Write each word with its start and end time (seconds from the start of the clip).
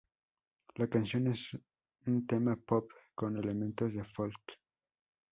La 0.77 0.87
canción 0.87 1.27
es 1.27 1.55
un 2.07 2.25
tema 2.25 2.55
pop 2.55 2.89
con 3.13 3.37
elementos 3.37 3.93
de 3.93 4.03
folk. 4.03 4.59